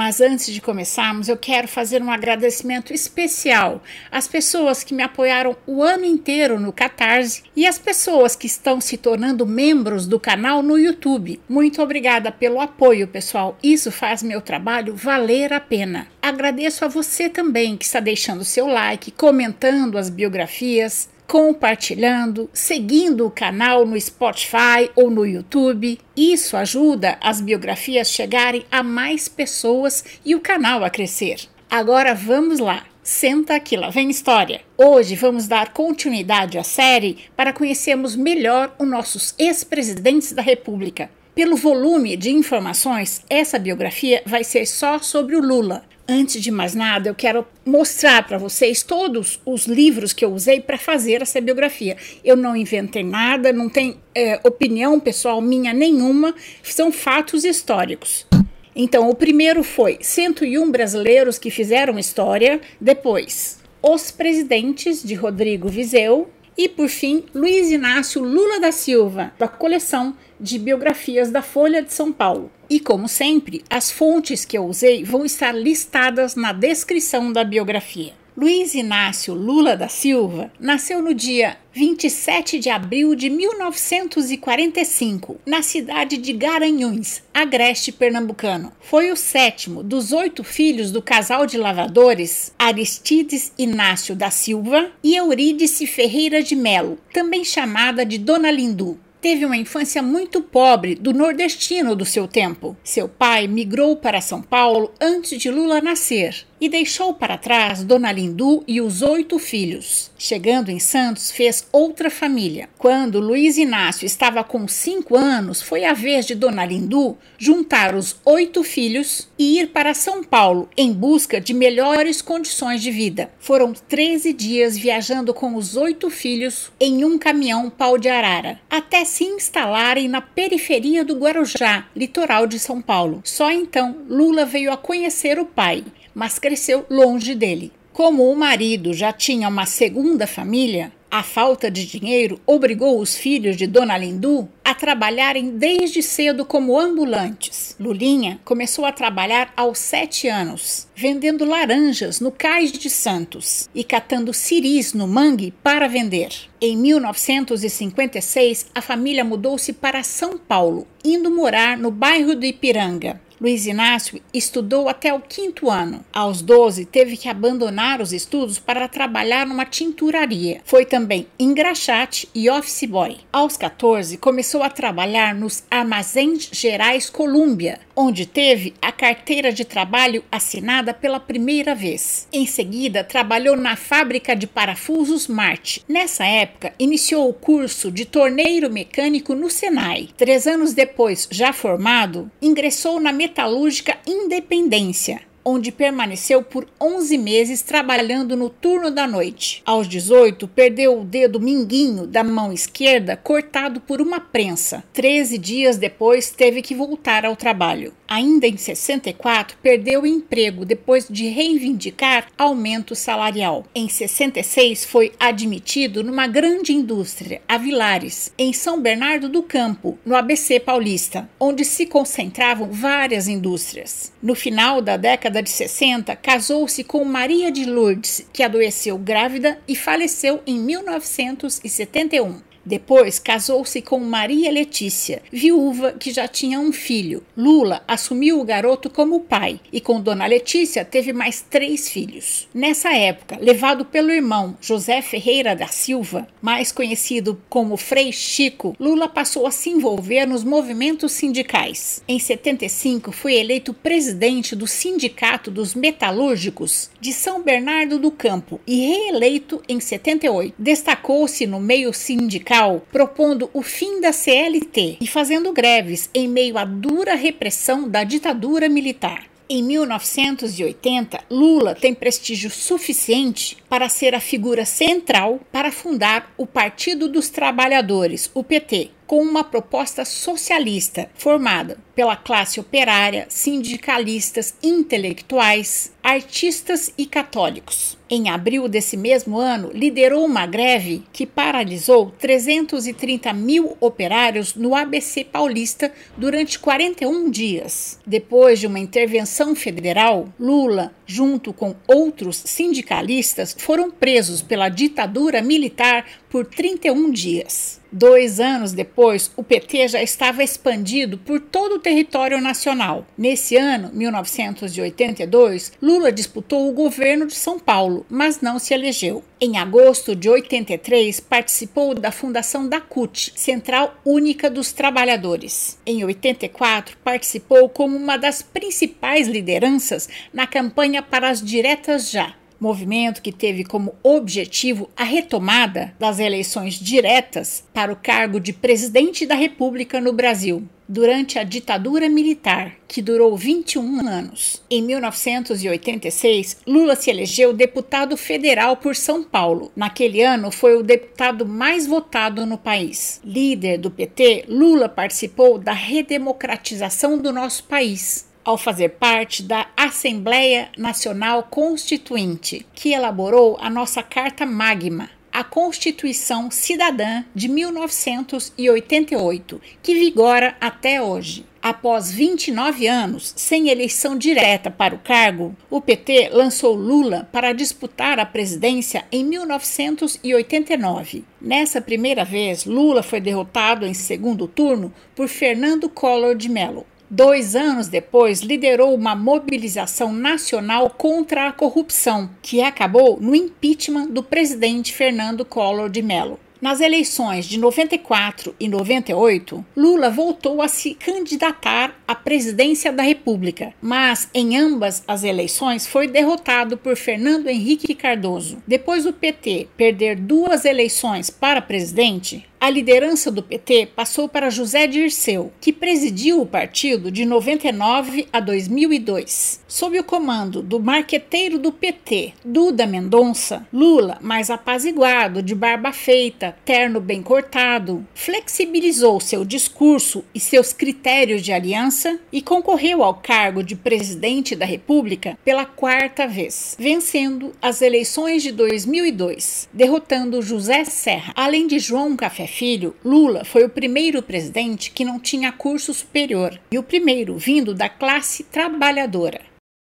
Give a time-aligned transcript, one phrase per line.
[0.00, 5.54] Mas antes de começarmos, eu quero fazer um agradecimento especial às pessoas que me apoiaram
[5.66, 10.62] o ano inteiro no Catarse e às pessoas que estão se tornando membros do canal
[10.62, 11.38] no YouTube.
[11.46, 13.58] Muito obrigada pelo apoio, pessoal.
[13.62, 16.06] Isso faz meu trabalho valer a pena.
[16.22, 23.30] Agradeço a você também que está deixando seu like, comentando as biografias, compartilhando, seguindo o
[23.30, 25.96] canal no Spotify ou no YouTube.
[26.16, 31.42] Isso ajuda as biografias chegarem a mais pessoas e o canal a crescer.
[31.70, 32.82] Agora vamos lá.
[33.00, 34.60] Senta aqui, lá vem história.
[34.76, 41.08] Hoje vamos dar continuidade à série para conhecermos melhor os nossos ex-presidentes da República.
[41.32, 46.74] Pelo volume de informações, essa biografia vai ser só sobre o Lula, Antes de mais
[46.74, 51.40] nada, eu quero mostrar para vocês todos os livros que eu usei para fazer essa
[51.40, 51.96] biografia.
[52.24, 56.34] Eu não inventei nada, não tem é, opinião pessoal minha nenhuma,
[56.64, 58.26] são fatos históricos.
[58.74, 66.28] Então, o primeiro foi 101 brasileiros que fizeram história, depois Os Presidentes de Rodrigo Vizeu
[66.58, 71.92] e, por fim, Luiz Inácio Lula da Silva, da coleção de biografias da Folha de
[71.92, 72.50] São Paulo.
[72.68, 78.18] E como sempre, as fontes que eu usei vão estar listadas na descrição da biografia.
[78.36, 86.16] Luiz Inácio Lula da Silva nasceu no dia 27 de abril de 1945, na cidade
[86.16, 88.72] de Garanhuns, agreste pernambucano.
[88.80, 95.16] Foi o sétimo dos oito filhos do casal de lavradores Aristides Inácio da Silva e
[95.16, 101.12] Eurídice Ferreira de Melo, também chamada de Dona Lindu teve uma infância muito pobre do
[101.12, 102.76] nordestino do seu tempo.
[102.82, 108.12] Seu pai migrou para São Paulo antes de Lula nascer e deixou para trás Dona
[108.12, 110.10] Lindu e os oito filhos.
[110.18, 112.68] Chegando em Santos, fez outra família.
[112.76, 118.16] Quando Luiz Inácio estava com cinco anos, foi a vez de Dona Lindu juntar os
[118.24, 123.30] oito filhos e ir para São Paulo em busca de melhores condições de vida.
[123.38, 129.04] Foram 13 dias viajando com os oito filhos em um caminhão pau de arara, até
[129.04, 133.22] se instalarem na periferia do Guarujá, litoral de São Paulo.
[133.24, 135.84] Só então Lula veio a conhecer o pai
[136.20, 137.72] mas cresceu longe dele.
[137.94, 143.56] Como o marido já tinha uma segunda família, a falta de dinheiro obrigou os filhos
[143.56, 147.74] de Dona Lindu a trabalharem desde cedo como ambulantes.
[147.80, 154.34] Lulinha começou a trabalhar aos sete anos, vendendo laranjas no Cais de Santos e catando
[154.34, 156.28] ciris no mangue para vender.
[156.60, 163.18] Em 1956, a família mudou-se para São Paulo, indo morar no bairro do Ipiranga.
[163.40, 166.04] Luiz Inácio estudou até o quinto ano.
[166.12, 170.60] Aos 12, teve que abandonar os estudos para trabalhar numa tinturaria.
[170.66, 173.16] Foi também engraxate e office boy.
[173.32, 180.22] Aos 14, começou a trabalhar nos Armazéns Gerais Colômbia, onde teve a carteira de trabalho
[180.30, 182.28] assinada pela primeira vez.
[182.30, 185.82] Em seguida, trabalhou na fábrica de parafusos Marte.
[185.88, 190.10] Nessa época, iniciou o curso de torneiro mecânico no Senai.
[190.14, 198.36] Três anos depois, já formado, ingressou na Metalúrgica Independência, onde permaneceu por 11 meses trabalhando
[198.36, 199.62] no turno da noite.
[199.64, 204.82] Aos 18, perdeu o dedo minguinho da mão esquerda cortado por uma prensa.
[204.92, 207.94] 13 dias depois, teve que voltar ao trabalho.
[208.10, 213.64] Ainda em 64, perdeu o emprego depois de reivindicar aumento salarial.
[213.72, 220.16] Em 66, foi admitido numa grande indústria, a Vilares, em São Bernardo do Campo, no
[220.16, 224.12] ABC Paulista, onde se concentravam várias indústrias.
[224.20, 229.76] No final da década de 60, casou-se com Maria de Lourdes, que adoeceu grávida e
[229.76, 232.49] faleceu em 1971.
[232.64, 237.22] Depois casou-se com Maria Letícia, viúva que já tinha um filho.
[237.36, 242.48] Lula assumiu o garoto como pai e com Dona Letícia teve mais três filhos.
[242.52, 249.08] Nessa época, levado pelo irmão José Ferreira da Silva, mais conhecido como Frei Chico, Lula
[249.08, 252.02] passou a se envolver nos movimentos sindicais.
[252.06, 258.86] Em 75, foi eleito presidente do Sindicato dos Metalúrgicos de São Bernardo do Campo e
[258.86, 260.54] reeleito em 78.
[260.58, 266.58] Destacou-se no meio sindical sindical propondo o fim da CLT e fazendo greves em meio
[266.58, 269.24] à dura repressão da ditadura militar.
[269.48, 277.08] Em 1980, Lula tem prestígio suficiente para ser a figura central para fundar o Partido
[277.08, 286.92] dos Trabalhadores, o PT, com uma proposta socialista formada pela classe operária, sindicalistas, intelectuais, artistas
[286.96, 287.98] e católicos.
[288.08, 295.24] Em abril desse mesmo ano, liderou uma greve que paralisou 330 mil operários no ABC
[295.24, 297.98] Paulista durante 41 dias.
[298.06, 306.06] Depois de uma intervenção federal, Lula, junto com outros sindicalistas, foram presos pela ditadura militar
[306.28, 307.80] por 31 dias.
[307.92, 313.04] Dois anos depois, o PT já estava expandido por todo o território nacional.
[313.18, 319.24] Nesse ano, 1982, Lula disputou o governo de São Paulo, mas não se elegeu.
[319.40, 325.78] Em agosto de 83, participou da fundação da CUT, Central Única dos Trabalhadores.
[325.84, 333.22] Em 84, participou como uma das principais lideranças na campanha para as diretas já movimento
[333.22, 339.34] que teve como objetivo a retomada das eleições diretas para o cargo de presidente da
[339.34, 340.62] República no Brasil.
[340.86, 344.60] Durante a ditadura militar, que durou 21 anos.
[344.68, 349.70] Em 1986, Lula se elegeu deputado federal por São Paulo.
[349.76, 353.20] Naquele ano, foi o deputado mais votado no país.
[353.24, 360.70] Líder do PT, Lula participou da redemocratização do nosso país ao fazer parte da Assembleia
[360.76, 370.56] Nacional Constituinte, que elaborou a nossa Carta Magma, a Constituição Cidadã de 1988, que vigora
[370.60, 371.46] até hoje.
[371.62, 378.18] Após 29 anos sem eleição direta para o cargo, o PT lançou Lula para disputar
[378.18, 381.22] a presidência em 1989.
[381.40, 386.84] Nessa primeira vez, Lula foi derrotado em segundo turno por Fernando Collor de Mello.
[387.12, 394.22] Dois anos depois, liderou uma mobilização nacional contra a corrupção, que acabou no impeachment do
[394.22, 396.38] presidente Fernando Collor de Mello.
[396.60, 403.72] Nas eleições de 94 e 98, Lula voltou a se candidatar à presidência da República,
[403.80, 408.58] mas em ambas as eleições foi derrotado por Fernando Henrique Cardoso.
[408.68, 414.86] Depois do PT perder duas eleições para presidente, a liderança do PT passou para José
[414.86, 419.60] Dirceu, que presidiu o partido de 99 a 2002.
[419.66, 426.54] Sob o comando do marqueteiro do PT, Duda Mendonça, Lula, mais apaziguado, de barba feita,
[426.62, 433.62] terno bem cortado, flexibilizou seu discurso e seus critérios de aliança e concorreu ao cargo
[433.62, 441.32] de presidente da República pela quarta vez, vencendo as eleições de 2002, derrotando José Serra,
[441.34, 446.60] além de João Café Filho, Lula foi o primeiro presidente que não tinha curso superior
[446.70, 449.40] e o primeiro vindo da classe trabalhadora.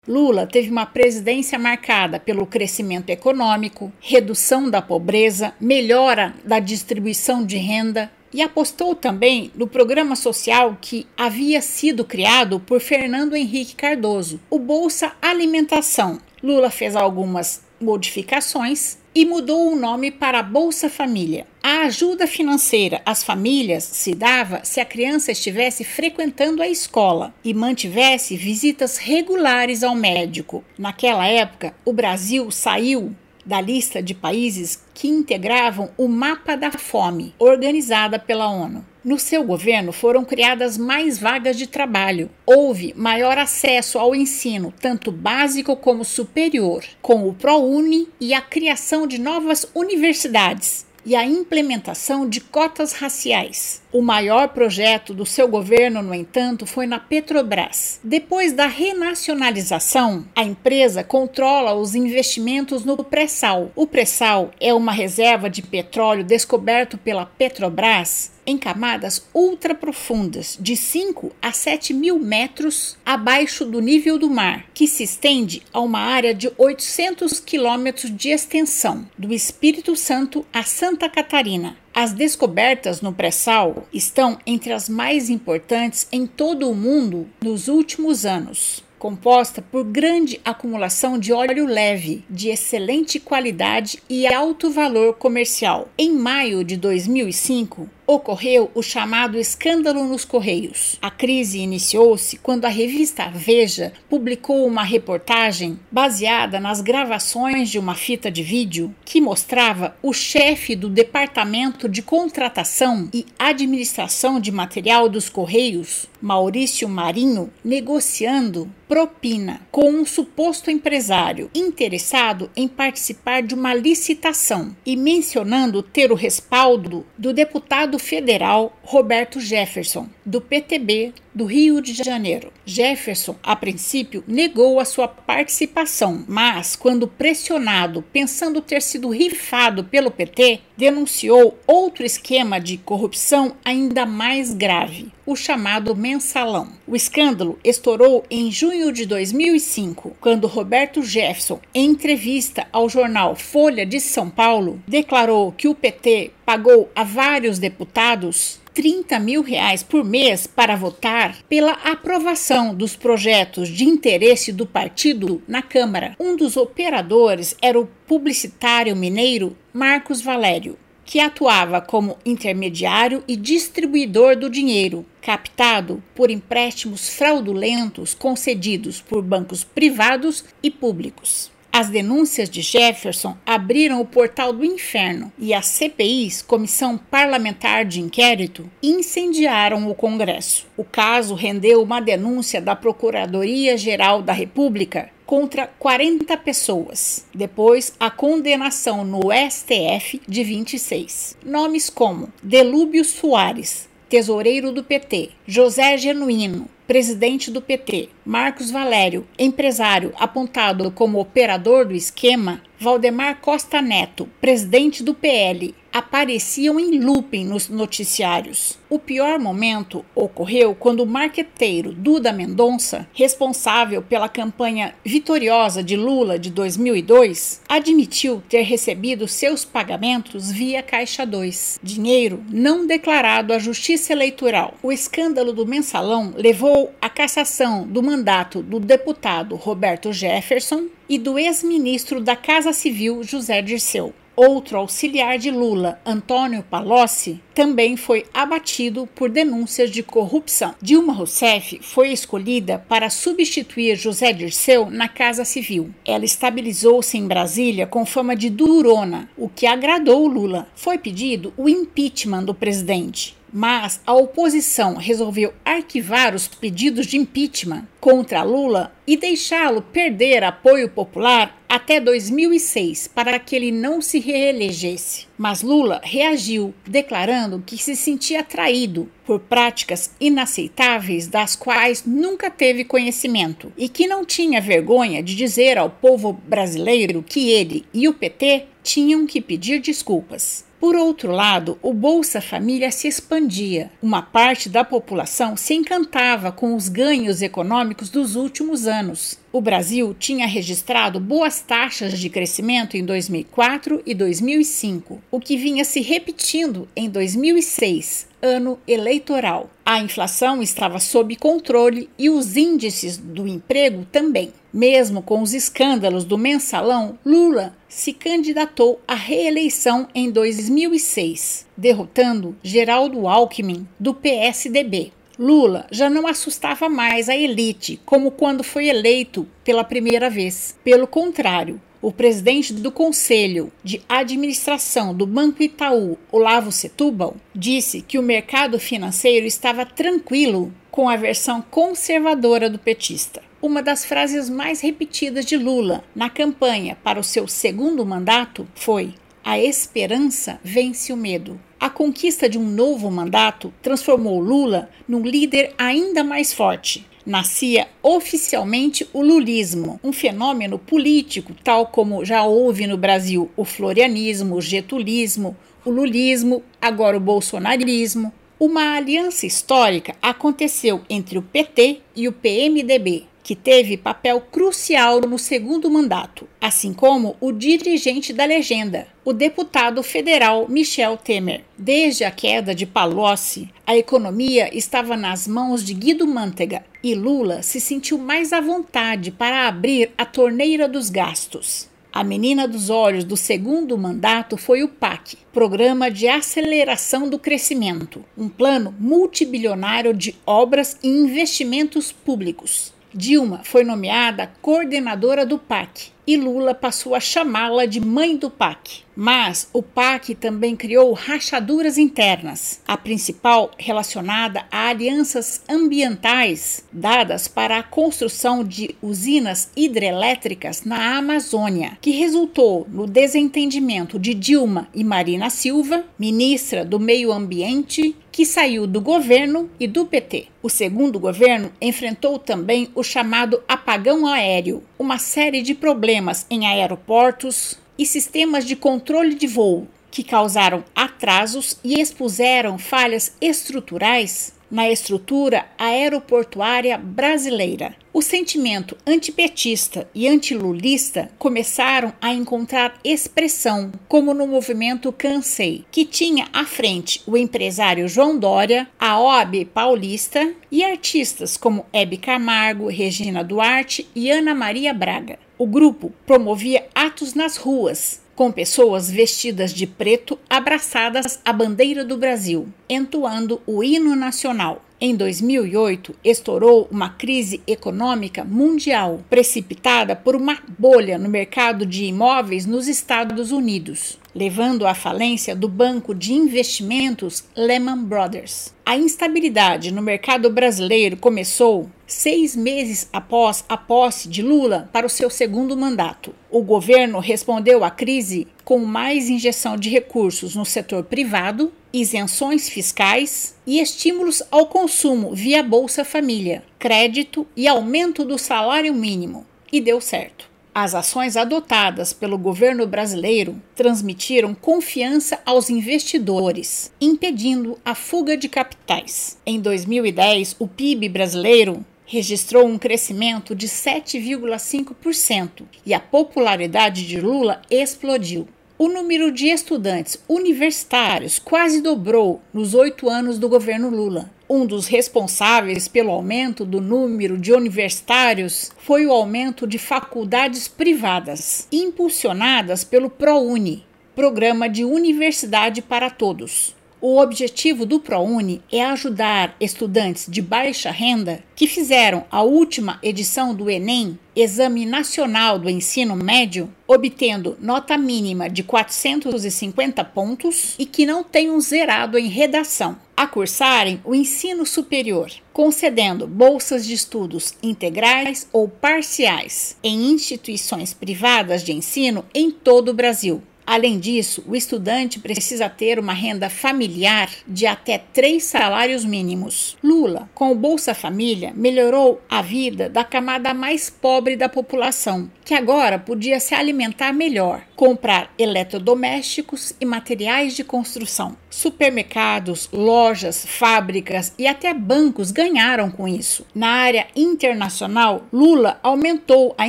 [0.06, 7.56] Lula teve uma presidência marcada pelo crescimento econômico, redução da pobreza, melhora da distribuição de
[7.56, 14.40] renda e apostou também no programa social que havia sido criado por Fernando Henrique Cardoso,
[14.50, 16.20] o Bolsa Alimentação.
[16.42, 21.46] Lula fez algumas modificações e mudou o nome para Bolsa Família.
[21.62, 27.52] A ajuda financeira às famílias se dava se a criança estivesse frequentando a escola e
[27.52, 30.64] mantivesse visitas regulares ao médico.
[30.78, 33.14] Naquela época, o Brasil saiu
[33.44, 38.84] da lista de países que integravam o Mapa da Fome, organizada pela ONU.
[39.04, 42.30] No seu governo foram criadas mais vagas de trabalho.
[42.44, 49.06] Houve maior acesso ao ensino, tanto básico como superior, com o ProUni e a criação
[49.06, 53.80] de novas universidades e a implementação de cotas raciais.
[53.90, 57.98] O maior projeto do seu governo, no entanto, foi na Petrobras.
[58.04, 63.72] Depois da renacionalização, a empresa controla os investimentos no pré-sal.
[63.74, 71.32] O pré-sal é uma reserva de petróleo descoberto pela Petrobras em camadas ultraprofundas, de 5
[71.40, 76.34] a 7 mil metros abaixo do nível do mar, que se estende a uma área
[76.34, 81.76] de 800 quilômetros de extensão, do Espírito Santo a Santa Catarina.
[82.00, 88.24] As descobertas no pré-sal estão entre as mais importantes em todo o mundo nos últimos
[88.24, 95.88] anos composta por grande acumulação de óleo leve, de excelente qualidade e alto valor comercial.
[95.96, 100.96] Em maio de 2005, ocorreu o chamado escândalo nos Correios.
[101.02, 107.94] A crise iniciou-se quando a revista Veja publicou uma reportagem baseada nas gravações de uma
[107.94, 115.06] fita de vídeo que mostrava o chefe do Departamento de Contratação e Administração de Material
[115.06, 123.74] dos Correios, Maurício Marinho, negociando propina com um suposto empresário interessado em participar de uma
[123.74, 131.44] licitação e mencionando ter o respaldo do deputado deputado federal Roberto Jefferson, do PTB do
[131.44, 132.52] Rio de Janeiro.
[132.66, 140.10] Jefferson, a princípio, negou a sua participação, mas, quando pressionado, pensando ter sido rifado pelo
[140.10, 146.72] PT, denunciou outro esquema de corrupção ainda mais grave, o chamado mensalão.
[146.84, 153.86] O escândalo estourou em junho de 2005, quando Roberto Jefferson, em entrevista ao jornal Folha
[153.86, 160.04] de São Paulo, declarou que o PT pagou a vários deputados 30 mil reais por
[160.04, 166.14] mês para votar pela aprovação dos projetos de interesse do partido na Câmara.
[166.16, 174.36] Um dos operadores era o publicitário mineiro Marcos Valério, que atuava como intermediário e distribuidor
[174.36, 181.50] do dinheiro, captado por empréstimos fraudulentos concedidos por bancos privados e públicos.
[181.72, 188.00] As denúncias de Jefferson abriram o portal do inferno e as CPIs, Comissão Parlamentar de
[188.00, 190.66] Inquérito, incendiaram o Congresso.
[190.76, 197.26] O caso rendeu uma denúncia da Procuradoria-Geral da República contra 40 pessoas.
[197.34, 199.20] Depois, a condenação no
[199.50, 201.36] STF de 26.
[201.44, 210.14] Nomes como Delúbio Soares, tesoureiro do PT, José Genuíno, presidente do PT, Marcos Valério, empresário
[210.18, 217.68] apontado como operador do esquema, Valdemar Costa Neto, presidente do PL, apareciam em looping nos
[217.68, 218.78] noticiários.
[218.90, 226.38] O pior momento ocorreu quando o marqueteiro Duda Mendonça, responsável pela campanha vitoriosa de Lula
[226.38, 234.12] de 2002, admitiu ter recebido seus pagamentos via Caixa 2, dinheiro não declarado à Justiça
[234.12, 234.74] Eleitoral.
[234.82, 241.38] O escândalo do mensalão levou à cassação do mandato do deputado Roberto Jefferson e do
[241.38, 244.14] ex-ministro da Casa Civil José Dirceu.
[244.40, 250.76] Outro auxiliar de Lula, Antônio Palocci, também foi abatido por denúncias de corrupção.
[250.80, 255.90] Dilma Rousseff foi escolhida para substituir José Dirceu na Casa Civil.
[256.04, 260.68] Ela estabilizou-se em Brasília com fama de durona, o que agradou Lula.
[260.72, 267.86] Foi pedido o impeachment do presidente mas a oposição resolveu arquivar os pedidos de impeachment
[268.00, 275.26] contra Lula e deixá-lo perder apoio popular até 2006 para que ele não se reelegesse.
[275.36, 282.84] Mas Lula reagiu, declarando que se sentia traído por práticas inaceitáveis das quais nunca teve
[282.84, 288.14] conhecimento e que não tinha vergonha de dizer ao povo brasileiro que ele e o
[288.14, 290.67] PT tinham que pedir desculpas.
[290.80, 293.90] Por outro lado, o Bolsa Família se expandia.
[294.00, 299.38] Uma parte da população se encantava com os ganhos econômicos dos últimos anos.
[299.50, 305.86] O Brasil tinha registrado boas taxas de crescimento em 2004 e 2005, o que vinha
[305.86, 309.70] se repetindo em 2006, ano eleitoral.
[309.86, 314.52] A inflação estava sob controle e os índices do emprego também.
[314.70, 323.26] Mesmo com os escândalos do mensalão, Lula se candidatou à reeleição em 2006, derrotando Geraldo
[323.26, 325.10] Alckmin, do PSDB.
[325.38, 330.76] Lula já não assustava mais a elite, como quando foi eleito pela primeira vez.
[330.82, 338.18] Pelo contrário, o presidente do Conselho de Administração do Banco Itaú, Olavo Setúbal, disse que
[338.18, 343.40] o mercado financeiro estava tranquilo com a versão conservadora do petista.
[343.62, 349.14] Uma das frases mais repetidas de Lula na campanha para o seu segundo mandato foi:
[349.44, 351.60] A esperança vence o medo.
[351.80, 357.06] A conquista de um novo mandato transformou Lula num líder ainda mais forte.
[357.24, 364.56] Nascia oficialmente o lulismo, um fenômeno político, tal como já houve no Brasil o florianismo,
[364.56, 368.32] o getulismo, o lulismo, agora o bolsonarismo.
[368.58, 375.38] Uma aliança histórica aconteceu entre o PT e o PMDB, que teve papel crucial no
[375.38, 381.62] segundo mandato, assim como o dirigente da legenda, o deputado federal Michel Temer.
[381.76, 387.60] Desde a queda de Palocci, a economia estava nas mãos de Guido Mantega e Lula
[387.60, 391.90] se sentiu mais à vontade para abrir a torneira dos gastos.
[392.10, 398.24] A menina dos olhos do segundo mandato foi o PAC, Programa de Aceleração do Crescimento,
[398.34, 402.94] um plano multibilionário de obras e investimentos públicos.
[403.12, 409.00] Dilma foi nomeada coordenadora do PAC e Lula passou a chamá-la de mãe do PAC.
[409.16, 417.78] Mas o PAC também criou rachaduras internas, a principal relacionada a alianças ambientais dadas para
[417.78, 425.48] a construção de usinas hidrelétricas na Amazônia, que resultou no desentendimento de Dilma e Marina
[425.48, 430.46] Silva, ministra do Meio Ambiente, que saiu do governo e do PT.
[430.62, 437.76] O segundo governo enfrentou também o chamado apagão aéreo, uma série de problemas em aeroportos
[437.98, 445.66] e sistemas de controle de voo que causaram atrasos e expuseram falhas estruturais na estrutura
[445.78, 447.94] aeroportuária brasileira.
[448.12, 456.48] O sentimento antipetista e antilulista começaram a encontrar expressão, como no movimento Cansei, que tinha
[456.52, 463.44] à frente o empresário João Dória, a OAB paulista e artistas como Hebe Camargo, Regina
[463.44, 465.38] Duarte e Ana Maria Braga.
[465.56, 472.16] O grupo promovia atos nas ruas, com pessoas vestidas de preto abraçadas à bandeira do
[472.16, 474.80] Brasil, entoando o hino nacional.
[475.00, 482.64] Em 2008, estourou uma crise econômica mundial, precipitada por uma bolha no mercado de imóveis
[482.64, 488.72] nos Estados Unidos, levando à falência do banco de investimentos Lehman Brothers.
[488.86, 495.10] A instabilidade no mercado brasileiro começou seis meses após a posse de Lula para o
[495.10, 496.32] seu segundo mandato.
[496.48, 503.56] O governo respondeu à crise com mais injeção de recursos no setor privado, isenções fiscais
[503.66, 509.44] e estímulos ao consumo via Bolsa Família, crédito e aumento do salário mínimo.
[509.72, 510.47] E deu certo.
[510.80, 519.36] As ações adotadas pelo governo brasileiro transmitiram confiança aos investidores, impedindo a fuga de capitais.
[519.44, 527.60] Em 2010, o PIB brasileiro registrou um crescimento de 7,5% e a popularidade de Lula
[527.68, 528.46] explodiu.
[528.78, 534.30] O número de estudantes universitários quase dobrou nos oito anos do governo Lula.
[534.50, 541.68] Um dos responsáveis pelo aumento do número de universitários foi o aumento de faculdades privadas,
[541.70, 543.84] impulsionadas pelo ProUni,
[544.16, 546.77] Programa de Universidade para Todos.
[547.00, 553.54] O objetivo do ProUni é ajudar estudantes de baixa renda que fizeram a última edição
[553.54, 561.06] do Enem, Exame Nacional do Ensino Médio, obtendo nota mínima de 450 pontos e que
[561.06, 568.48] não tenham zerado em redação, a cursarem o ensino superior, concedendo bolsas de estudos integrais
[568.52, 573.40] ou parciais em instituições privadas de ensino em todo o Brasil.
[573.70, 579.76] Além disso, o estudante precisa ter uma renda familiar de até três salários mínimos.
[579.84, 585.52] Lula, com o Bolsa Família, melhorou a vida da camada mais pobre da população, que
[585.52, 591.36] agora podia se alimentar melhor, comprar eletrodomésticos e materiais de construção.
[591.50, 596.46] Supermercados, lojas, fábricas e até bancos ganharam com isso.
[596.54, 599.68] Na área internacional, Lula aumentou a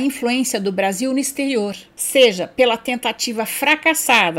[0.00, 3.89] influência do Brasil no exterior, seja pela tentativa fracassada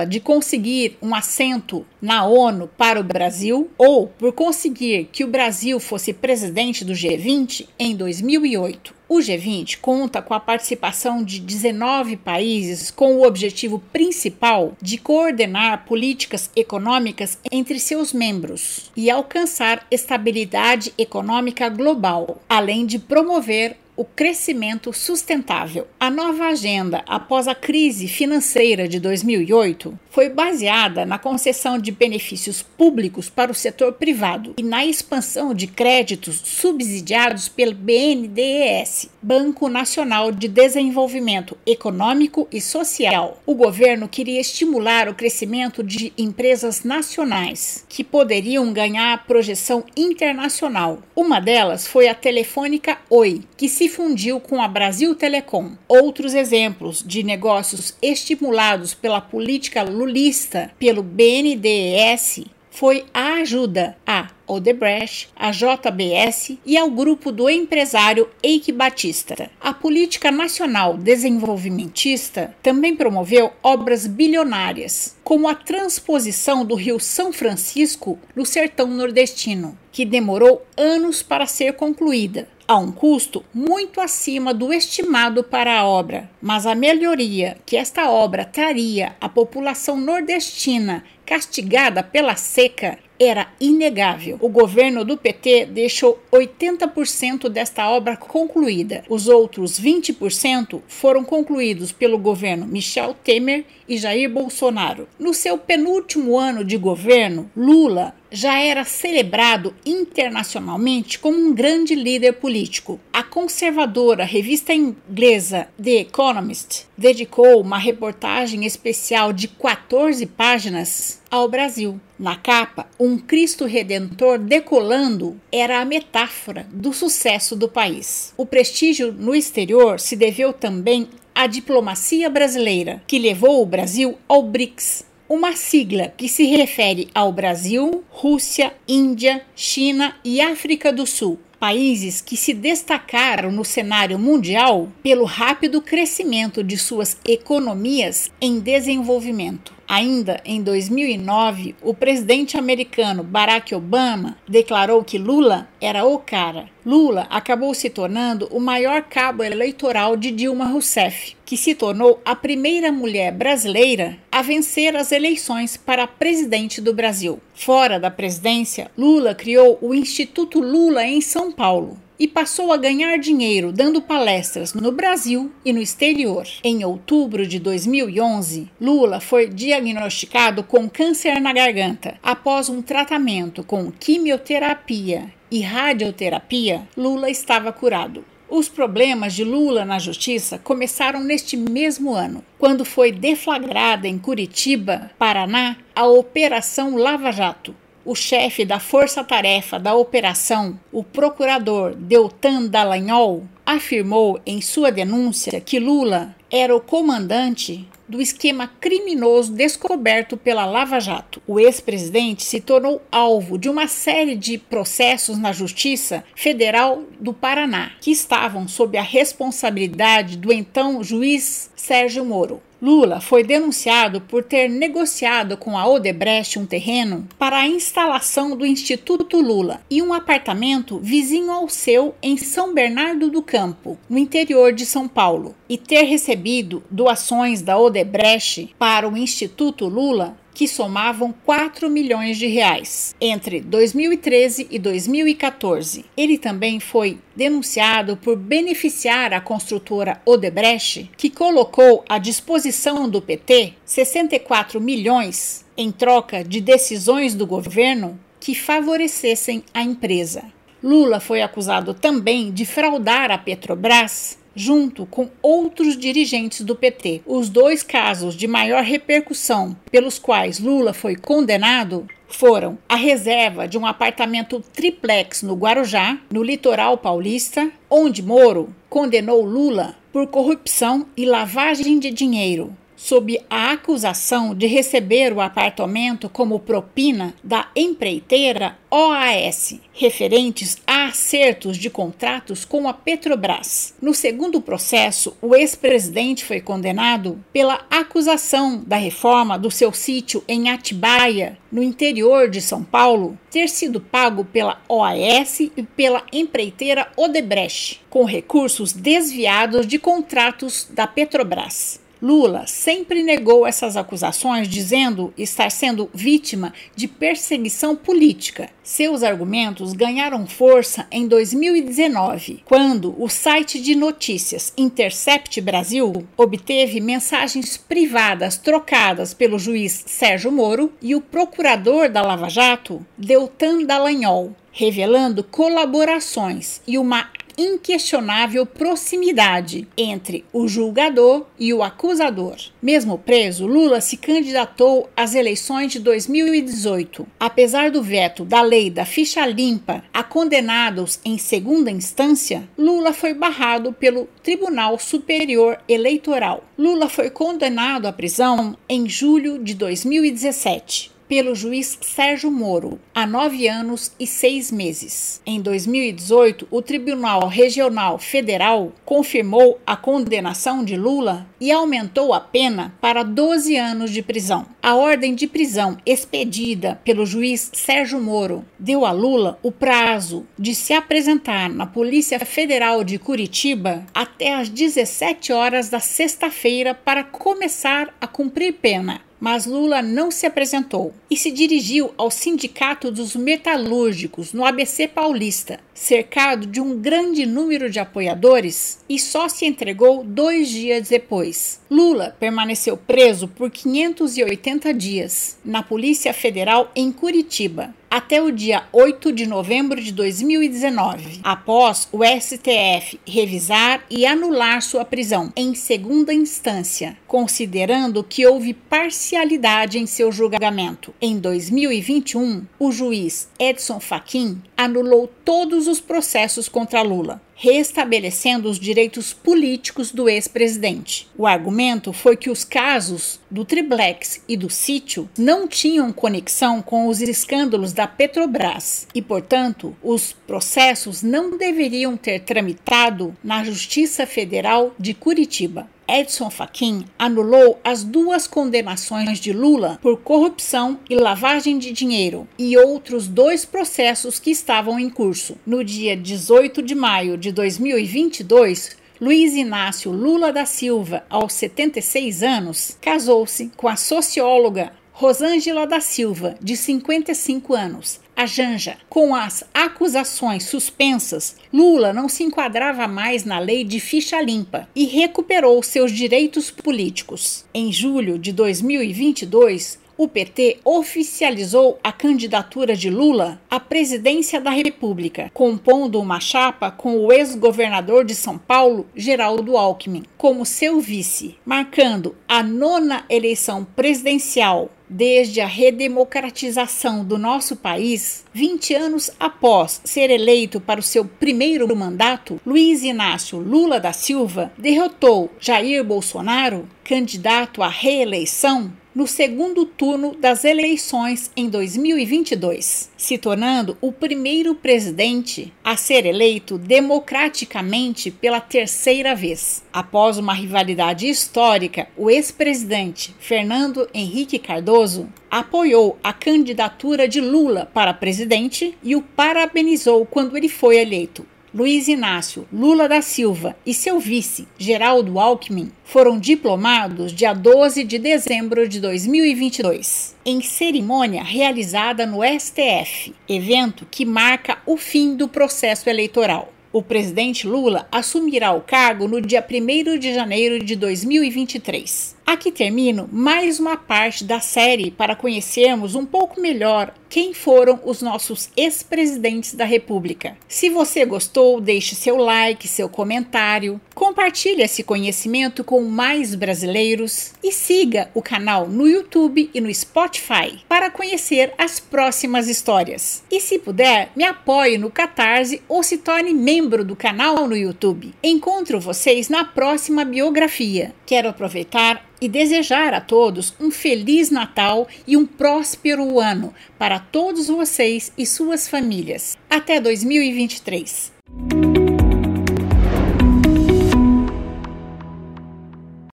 [0.07, 5.79] de conseguir um assento na ONU para o Brasil ou por conseguir que o Brasil
[5.79, 9.01] fosse presidente do G20 em 2008.
[9.13, 15.83] O G20 conta com a participação de 19 países com o objetivo principal de coordenar
[15.83, 24.93] políticas econômicas entre seus membros e alcançar estabilidade econômica global, além de promover o crescimento
[24.93, 25.87] sustentável.
[25.99, 32.61] A nova agenda após a crise financeira de 2008 foi baseada na concessão de benefícios
[32.61, 40.31] públicos para o setor privado e na expansão de créditos subsidiados pelo BNDES, Banco Nacional
[40.31, 43.41] de Desenvolvimento Econômico e Social.
[43.45, 50.99] O governo queria estimular o crescimento de empresas nacionais que poderiam ganhar projeção internacional.
[51.15, 55.71] Uma delas foi a Telefônica Oi, que se fundiu com a Brasil Telecom.
[55.87, 65.29] Outros exemplos de negócios estimulados pela política lulista pelo BNDES foi a ajuda a Odebrecht,
[65.35, 69.49] a JBS e ao grupo do empresário Eike Batista.
[69.59, 78.17] A política nacional desenvolvimentista também promoveu obras bilionárias, como a transposição do Rio São Francisco
[78.35, 84.71] no sertão nordestino, que demorou anos para ser concluída, a um custo muito acima do
[84.71, 92.01] estimado para a obra, mas a melhoria que esta obra traria à população nordestina castigada
[92.01, 94.37] pela seca era inegável.
[94.41, 99.03] O governo do PT deixou 80% desta obra concluída.
[99.07, 105.07] Os outros 20% foram concluídos pelo governo Michel Temer e Jair Bolsonaro.
[105.19, 112.33] No seu penúltimo ano de governo, Lula já era celebrado internacionalmente como um grande líder
[112.33, 112.99] político.
[113.11, 121.99] A conservadora revista inglesa The Economist dedicou uma reportagem especial de 14 páginas ao Brasil.
[122.19, 128.33] Na capa, um Cristo Redentor decolando era a metáfora do sucesso do país.
[128.35, 134.43] O prestígio no exterior se deveu também à diplomacia brasileira, que levou o Brasil ao
[134.43, 141.39] BRICS, uma sigla que se refere ao Brasil, Rússia, Índia, China e África do Sul,
[141.57, 149.80] países que se destacaram no cenário mundial pelo rápido crescimento de suas economias em desenvolvimento.
[149.91, 156.69] Ainda em 2009, o presidente americano Barack Obama declarou que Lula era o cara.
[156.85, 162.33] Lula acabou se tornando o maior cabo eleitoral de Dilma Rousseff, que se tornou a
[162.33, 167.41] primeira mulher brasileira a vencer as eleições para presidente do Brasil.
[167.53, 173.17] Fora da presidência, Lula criou o Instituto Lula em São Paulo e passou a ganhar
[173.17, 176.45] dinheiro dando palestras no Brasil e no exterior.
[176.63, 182.19] Em outubro de 2011, Lula foi diagnosticado com câncer na garganta.
[182.21, 188.23] Após um tratamento com quimioterapia e radioterapia, Lula estava curado.
[188.47, 195.09] Os problemas de Lula na justiça começaram neste mesmo ano, quando foi deflagrada em Curitiba,
[195.17, 203.43] Paraná, a Operação Lava Jato, o chefe da força-tarefa da operação, o procurador Deltan Dallagnol,
[203.65, 210.99] afirmou em sua denúncia que Lula era o comandante do esquema criminoso descoberto pela Lava
[210.99, 211.41] Jato.
[211.47, 217.93] O ex-presidente se tornou alvo de uma série de processos na Justiça Federal do Paraná,
[218.01, 222.61] que estavam sob a responsabilidade do então juiz Sérgio Moro.
[222.81, 228.65] Lula foi denunciado por ter negociado com a Odebrecht um terreno para a instalação do
[228.65, 234.73] Instituto Lula e um apartamento vizinho ao seu em São Bernardo do Campo, no interior
[234.73, 241.33] de São Paulo, e ter recebido doações da Odebrecht para o Instituto Lula que somavam
[241.45, 246.05] 4 milhões de reais entre 2013 e 2014.
[246.15, 253.73] Ele também foi denunciado por beneficiar a construtora Odebrecht, que colocou à disposição do PT
[253.85, 260.43] 64 milhões em troca de decisões do governo que favorecessem a empresa.
[260.83, 267.21] Lula foi acusado também de fraudar a Petrobras junto com outros dirigentes do PT.
[267.25, 273.77] Os dois casos de maior repercussão pelos quais Lula foi condenado foram a reserva de
[273.77, 281.25] um apartamento triplex no Guarujá, no litoral paulista, onde Moro condenou Lula por corrupção e
[281.25, 289.79] lavagem de dinheiro sob a acusação de receber o apartamento como propina da empreiteira OAS,
[289.91, 293.95] referentes a acertos de contratos com a Petrobras.
[293.99, 300.69] No segundo processo, o ex-presidente foi condenado pela acusação da reforma do seu sítio em
[300.69, 308.01] Atibaia, no interior de São Paulo, ter sido pago pela OAS e pela empreiteira Odebrecht,
[308.11, 312.00] com recursos desviados de contratos da Petrobras.
[312.21, 318.69] Lula sempre negou essas acusações, dizendo estar sendo vítima de perseguição política.
[318.83, 327.75] Seus argumentos ganharam força em 2019, quando o site de notícias Intercept Brasil obteve mensagens
[327.75, 335.43] privadas trocadas pelo juiz Sérgio Moro e o procurador da Lava Jato, Deltan Dallagnol, revelando
[335.43, 342.57] colaborações e uma inquestionável proximidade entre o julgador e o acusador.
[342.81, 347.27] Mesmo preso, Lula se candidatou às eleições de 2018.
[347.39, 353.33] Apesar do veto da lei da ficha limpa a condenados em segunda instância, Lula foi
[353.33, 356.63] barrado pelo Tribunal Superior Eleitoral.
[356.77, 363.65] Lula foi condenado à prisão em julho de 2017 pelo juiz Sérgio Moro a nove
[363.65, 365.41] anos e seis meses.
[365.45, 372.93] Em 2018, o Tribunal Regional Federal confirmou a condenação de Lula e aumentou a pena
[372.99, 374.65] para 12 anos de prisão.
[374.83, 380.75] A ordem de prisão expedida pelo juiz Sérgio Moro deu a Lula o prazo de
[380.75, 388.13] se apresentar na Polícia Federal de Curitiba até às 17 horas da sexta-feira para começar
[388.19, 394.53] a cumprir pena mas Lula não se apresentou e se dirigiu ao Sindicato dos Metalúrgicos
[394.53, 400.69] no ABC Paulista, cercado de um grande número de apoiadores, e só se entregou dois
[400.69, 401.81] dias depois.
[401.89, 409.31] Lula permaneceu preso por 580 dias na Polícia Federal em Curitiba até o dia 8
[409.31, 417.17] de novembro de 2019, após o STF revisar e anular sua prisão em segunda instância,
[417.25, 421.13] considerando que houve parcialidade em seu julgamento.
[421.21, 429.33] Em 2021, o juiz Edson Fachin anulou todos os processos contra Lula restabelecendo os direitos
[429.33, 431.29] políticos do ex-presidente.
[431.37, 437.07] O argumento foi que os casos do triplex e do sítio não tinham conexão com
[437.07, 444.95] os escândalos da Petrobras e, portanto, os processos não deveriam ter tramitado na Justiça Federal
[444.97, 445.87] de Curitiba.
[446.11, 452.77] Edson Fachin anulou as duas condenações de Lula por corrupção e lavagem de dinheiro e
[452.77, 455.55] outros dois processos que estavam em curso.
[455.65, 462.97] No dia 18 de maio de 2022, Luiz Inácio Lula da Silva, aos 76 anos,
[463.01, 468.97] casou-se com a socióloga Rosângela da Silva, de 55 anos, a Janja.
[469.09, 475.05] Com as acusações suspensas, Lula não se enquadrava mais na lei de ficha limpa e
[475.05, 477.65] recuperou seus direitos políticos.
[477.73, 485.49] Em julho de 2022, o PT oficializou a candidatura de Lula à presidência da República,
[485.51, 492.35] compondo uma chapa com o ex-governador de São Paulo, Geraldo Alckmin, como seu vice, marcando
[492.47, 500.79] a nona eleição presidencial desde a redemocratização do nosso país, 20 anos após ser eleito
[500.79, 507.89] para o seu primeiro mandato, Luiz Inácio Lula da Silva derrotou Jair Bolsonaro, candidato à
[507.89, 516.25] reeleição, no segundo turno das eleições em 2022, se tornando o primeiro presidente a ser
[516.25, 519.83] eleito democraticamente pela terceira vez.
[519.91, 528.13] Após uma rivalidade histórica, o ex-presidente Fernando Henrique Cardoso apoiou a candidatura de Lula para
[528.13, 531.45] presidente e o parabenizou quando ele foi eleito.
[531.73, 538.19] Luiz Inácio Lula da Silva e seu vice, Geraldo Alckmin, foram diplomados dia 12 de
[538.19, 546.09] dezembro de 2022, em cerimônia realizada no STF, evento que marca o fim do processo
[546.09, 546.73] eleitoral.
[546.91, 552.35] O presidente Lula assumirá o cargo no dia 1 de janeiro de 2023.
[552.51, 558.21] Aqui termino mais uma parte da série para conhecermos um pouco melhor quem foram os
[558.21, 560.57] nossos ex-presidentes da República.
[560.67, 567.71] Se você gostou, deixe seu like, seu comentário, compartilhe esse conhecimento com mais brasileiros e
[567.71, 573.41] siga o canal no YouTube e no Spotify para conhecer as próximas histórias.
[573.49, 578.33] E se puder, me apoie no Catarse ou se torne membro do canal no YouTube.
[578.43, 581.15] Encontro vocês na próxima biografia.
[581.25, 587.67] Quero aproveitar e desejar a todos um feliz Natal e um próspero ano para todos
[587.67, 589.57] vocês e suas famílias.
[589.69, 591.31] Até 2023.